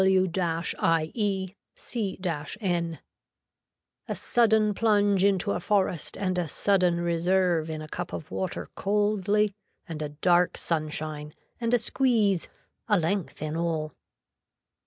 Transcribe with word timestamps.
W 0.03 0.31
IE 1.13 1.55
C 1.75 2.19
N. 2.59 2.99
A 4.07 4.15
sudden 4.15 4.73
plunge 4.73 5.23
into 5.23 5.51
a 5.51 5.59
forest 5.59 6.17
and 6.17 6.39
a 6.39 6.47
sudden 6.47 7.01
reserve 7.01 7.69
in 7.69 7.83
a 7.83 7.87
cup 7.87 8.11
of 8.11 8.31
water 8.31 8.67
coldly 8.73 9.53
and 9.87 10.01
a 10.01 10.09
dark 10.09 10.57
sunshine 10.57 11.33
and 11.59 11.71
a 11.71 11.77
squeeze, 11.77 12.49
a 12.87 12.99
length 12.99 13.43
in 13.43 13.55
all. 13.55 13.91